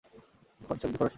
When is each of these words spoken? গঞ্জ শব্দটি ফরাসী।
গঞ্জ 0.61 0.79
শব্দটি 0.81 0.97
ফরাসী। 0.97 1.09